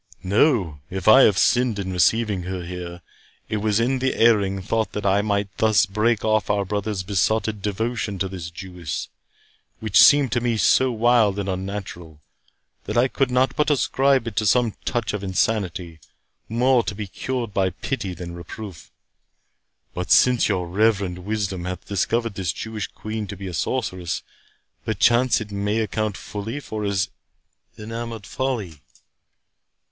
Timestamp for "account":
25.77-26.17